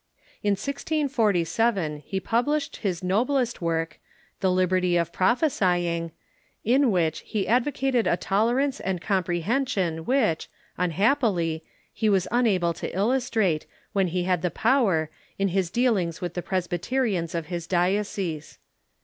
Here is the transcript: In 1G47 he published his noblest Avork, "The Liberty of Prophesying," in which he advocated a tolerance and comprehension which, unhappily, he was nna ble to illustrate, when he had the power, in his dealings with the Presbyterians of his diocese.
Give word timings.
In 0.41 0.55
1G47 0.55 2.01
he 2.03 2.19
published 2.19 2.77
his 2.77 3.03
noblest 3.03 3.59
Avork, 3.59 3.97
"The 4.39 4.49
Liberty 4.49 4.97
of 4.97 5.13
Prophesying," 5.13 6.11
in 6.63 6.89
which 6.89 7.19
he 7.19 7.47
advocated 7.47 8.07
a 8.07 8.17
tolerance 8.17 8.79
and 8.79 8.99
comprehension 8.99 10.03
which, 10.05 10.49
unhappily, 10.75 11.63
he 11.93 12.09
was 12.09 12.27
nna 12.31 12.59
ble 12.59 12.73
to 12.73 12.91
illustrate, 12.97 13.67
when 13.93 14.07
he 14.07 14.23
had 14.23 14.41
the 14.41 14.49
power, 14.49 15.11
in 15.37 15.49
his 15.49 15.69
dealings 15.69 16.19
with 16.19 16.33
the 16.33 16.41
Presbyterians 16.41 17.35
of 17.35 17.45
his 17.53 17.67
diocese. 17.67 18.57